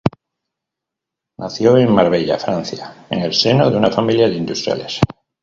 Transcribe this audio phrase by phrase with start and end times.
[1.37, 4.99] Nació en Marsella, Francia, en el seno de una familia de industriales.